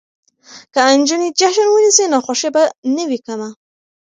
[0.73, 2.63] که نجونې جشن ونیسي نو خوښي به
[2.95, 3.49] نه وي کمه.